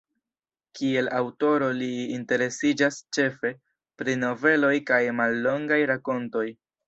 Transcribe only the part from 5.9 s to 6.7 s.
rakontoj.